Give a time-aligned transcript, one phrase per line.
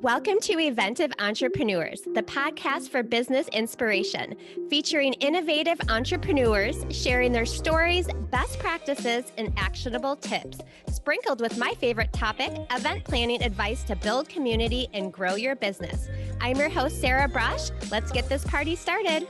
[0.00, 4.34] Welcome to Eventive Entrepreneurs, the podcast for business inspiration,
[4.70, 12.12] featuring innovative entrepreneurs sharing their stories, best practices, and actionable tips, sprinkled with my favorite
[12.12, 16.08] topic event planning advice to build community and grow your business.
[16.40, 17.70] I'm your host, Sarah Brush.
[17.90, 19.26] Let's get this party started.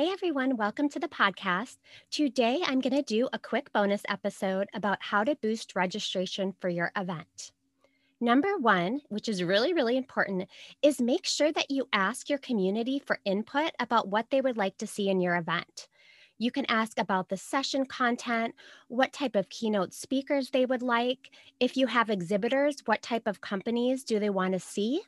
[0.00, 1.76] Hey everyone, welcome to the podcast.
[2.10, 6.70] Today I'm going to do a quick bonus episode about how to boost registration for
[6.70, 7.52] your event.
[8.18, 10.48] Number one, which is really, really important,
[10.80, 14.78] is make sure that you ask your community for input about what they would like
[14.78, 15.86] to see in your event.
[16.38, 18.54] You can ask about the session content,
[18.88, 21.28] what type of keynote speakers they would like.
[21.60, 25.02] If you have exhibitors, what type of companies do they want to see?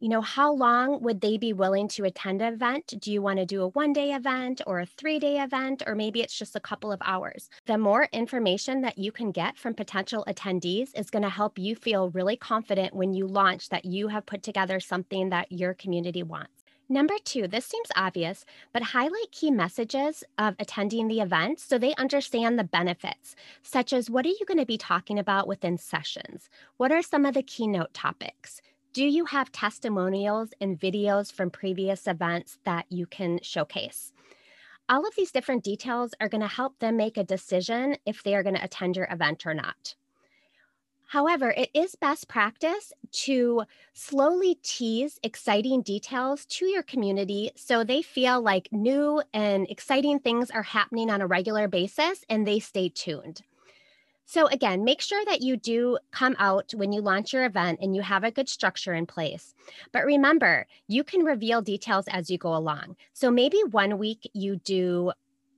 [0.00, 2.94] You know, how long would they be willing to attend an event?
[3.00, 5.94] Do you want to do a one day event or a three day event, or
[5.94, 7.50] maybe it's just a couple of hours?
[7.66, 11.74] The more information that you can get from potential attendees is going to help you
[11.74, 16.22] feel really confident when you launch that you have put together something that your community
[16.22, 16.64] wants.
[16.88, 21.94] Number two, this seems obvious, but highlight key messages of attending the event so they
[21.96, 26.48] understand the benefits, such as what are you going to be talking about within sessions?
[26.78, 28.62] What are some of the keynote topics?
[28.98, 34.12] Do you have testimonials and videos from previous events that you can showcase?
[34.88, 38.34] All of these different details are going to help them make a decision if they
[38.34, 39.94] are going to attend your event or not.
[41.06, 42.92] However, it is best practice
[43.26, 50.18] to slowly tease exciting details to your community so they feel like new and exciting
[50.18, 53.42] things are happening on a regular basis and they stay tuned.
[54.30, 57.96] So, again, make sure that you do come out when you launch your event and
[57.96, 59.54] you have a good structure in place.
[59.90, 62.96] But remember, you can reveal details as you go along.
[63.14, 65.12] So, maybe one week you do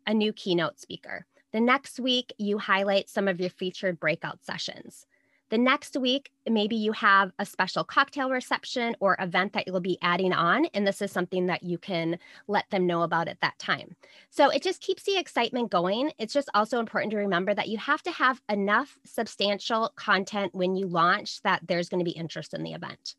[0.06, 1.26] a new keynote speaker.
[1.52, 5.04] The next week, you highlight some of your featured breakout sessions.
[5.50, 9.99] The next week, maybe you have a special cocktail reception or event that you'll be
[10.00, 10.66] adding on.
[10.66, 13.97] And this is something that you can let them know about at that time.
[14.31, 16.12] So it just keeps the excitement going.
[16.19, 20.77] It's just also important to remember that you have to have enough substantial content when
[20.77, 23.16] you launch that there's going to be interest in the event.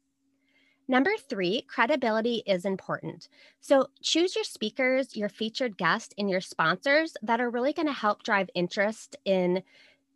[0.88, 3.30] Number three, credibility is important.
[3.60, 7.94] So choose your speakers, your featured guests, and your sponsors that are really going to
[7.94, 9.64] help drive interest in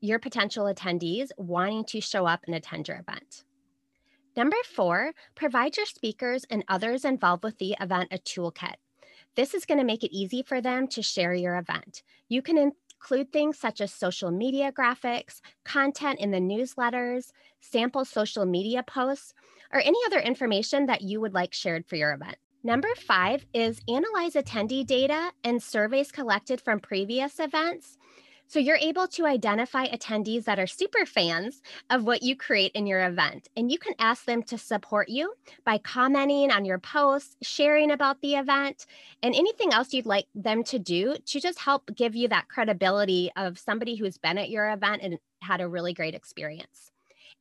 [0.02, 3.44] your potential attendees wanting to show up and attend your event.
[4.36, 8.76] Number four, provide your speakers and others involved with the event a toolkit.
[9.36, 12.04] This is going to make it easy for them to share your event.
[12.28, 17.32] You can include things such as social media graphics, content in the newsletters,
[17.62, 19.34] sample social media posts,
[19.72, 22.38] or any other information that you would like shared for your event.
[22.64, 27.98] Number five is analyze attendee data and surveys collected from previous events
[28.48, 32.86] so you're able to identify attendees that are super fans of what you create in
[32.88, 33.50] your event.
[33.58, 35.34] And you can ask them to support you
[35.66, 38.86] by commenting on your posts, sharing about the event,
[39.24, 43.32] and anything else you'd like them to do to just help give you that credibility
[43.36, 46.92] of somebody who's been at your event and had a really great experience.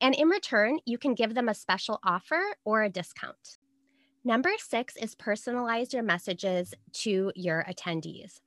[0.01, 3.57] And in return, you can give them a special offer or a discount.
[4.23, 8.39] Number six is personalize your messages to your attendees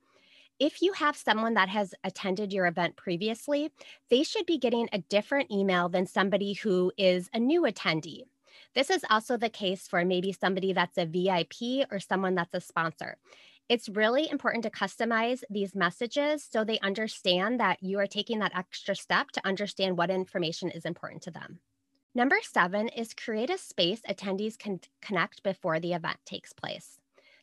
[0.59, 3.71] if you have someone that has attended your event previously,
[4.09, 8.23] they should be getting a different email than somebody who is a new attendee.
[8.75, 12.61] This is also the case for maybe somebody that's a VIP or someone that's a
[12.61, 13.17] sponsor.
[13.69, 18.57] It's really important to customize these messages so they understand that you are taking that
[18.57, 21.59] extra step to understand what information is important to them.
[22.15, 26.99] Number seven is create a space attendees can connect before the event takes place.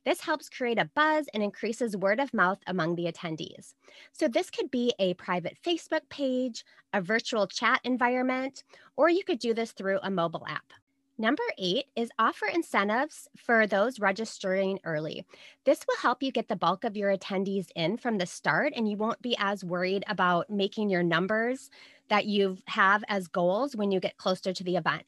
[0.06, 3.74] This helps create a buzz and increases word of mouth among the attendees.
[4.12, 8.62] So, this could be a private Facebook page, a virtual chat environment,
[8.96, 10.72] or you could do this through a mobile app.
[11.18, 15.24] Number eight is offer incentives for those registering early.
[15.64, 18.88] This will help you get the bulk of your attendees in from the start, and
[18.88, 21.68] you won't be as worried about making your numbers
[22.10, 25.02] that you have as goals when you get closer to the event.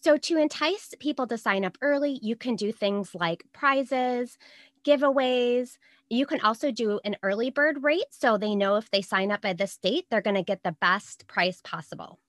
[0.00, 4.38] So, to entice people to sign up early, you can do things like prizes,
[4.84, 5.76] giveaways.
[6.08, 9.42] You can also do an early bird rate so they know if they sign up
[9.42, 12.20] by this date, they're going to get the best price possible.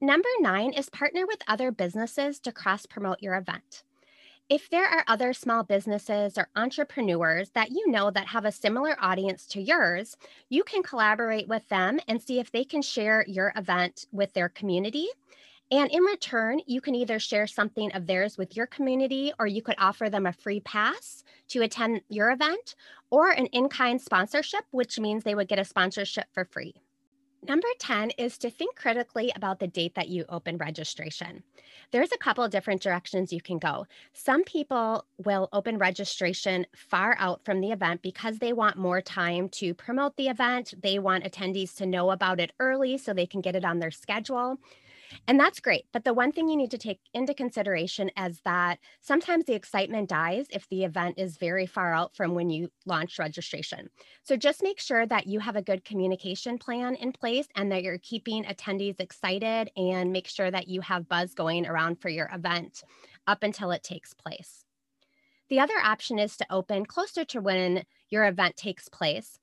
[0.00, 3.82] Number nine is partner with other businesses to cross promote your event.
[4.48, 8.96] If there are other small businesses or entrepreneurs that you know that have a similar
[9.00, 10.16] audience to yours,
[10.48, 14.48] you can collaborate with them and see if they can share your event with their
[14.48, 15.08] community
[15.72, 19.62] And in return, you can either share something of theirs with your community, or you
[19.62, 22.74] could offer them a free pass to attend your event,
[23.10, 26.74] or an in kind sponsorship, which means they would get a sponsorship for free.
[27.48, 31.42] Number 10 is to think critically about the date that you open registration.
[31.90, 33.86] There's a couple of different directions you can go.
[34.12, 39.48] Some people will open registration far out from the event because they want more time
[39.50, 40.74] to promote the event.
[40.82, 43.90] They want attendees to know about it early so they can get it on their
[43.90, 44.58] schedule.
[45.26, 45.84] And that's great.
[45.92, 50.08] But the one thing you need to take into consideration is that sometimes the excitement
[50.08, 53.88] dies if the event is very far out from when you launch registration.
[54.24, 57.82] So just make sure that you have a good communication plan in place and that
[57.82, 62.30] you're keeping attendees excited and make sure that you have buzz going around for your
[62.32, 62.82] event
[63.26, 64.64] up until it takes place.
[65.48, 69.38] The other option is to open closer to when your event takes place.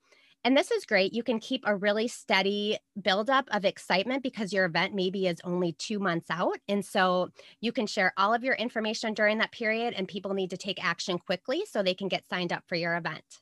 [0.47, 1.11] And this is great.
[1.11, 5.73] You can keep a really steady buildup of excitement because your event maybe is only
[5.73, 6.55] two months out.
[6.69, 10.49] And so you can share all of your information during that period, and people need
[10.51, 13.41] to take action quickly so they can get signed up for your event.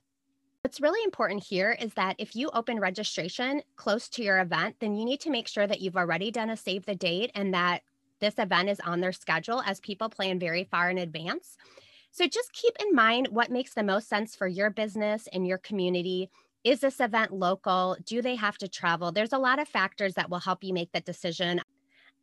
[0.63, 4.95] What's really important here is that if you open registration close to your event, then
[4.95, 7.83] you need to make sure that you've already done a save the date and that
[8.19, 11.55] this event is on their schedule as people plan very far in advance.
[12.09, 15.59] So just keep in mind what makes the most sense for your business and your
[15.59, 16.31] community
[16.65, 17.95] is this event local?
[18.06, 19.12] Do they have to travel?
[19.12, 21.62] There's a lot of factors that will help you make that decision.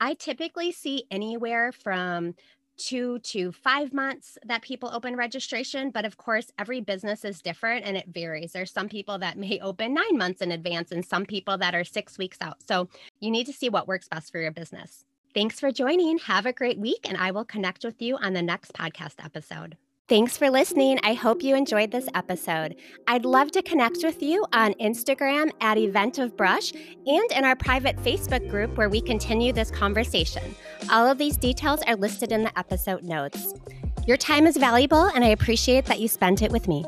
[0.01, 2.35] I typically see anywhere from
[2.77, 5.91] two to five months that people open registration.
[5.91, 8.53] But of course, every business is different and it varies.
[8.53, 11.85] There's some people that may open nine months in advance and some people that are
[11.85, 12.57] six weeks out.
[12.67, 12.89] So
[13.21, 15.05] you need to see what works best for your business.
[15.35, 16.19] Thanks for joining.
[16.19, 19.79] Have a great week, and I will connect with you on the next podcast episode.
[20.13, 20.99] Thanks for listening.
[21.05, 22.77] I hope you enjoyed this episode.
[23.07, 26.71] I'd love to connect with you on Instagram at Eventive Brush
[27.07, 30.55] and in our private Facebook group where we continue this conversation.
[30.91, 33.55] All of these details are listed in the episode notes.
[34.07, 36.85] Your time is valuable, and I appreciate that you spent it with me.